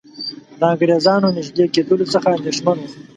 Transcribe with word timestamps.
د 0.59 0.61
انګریزانو 0.73 1.33
نیژدې 1.37 1.65
کېدلو 1.73 2.05
څخه 2.13 2.27
اندېښمن 2.37 2.77
وو. 2.79 2.89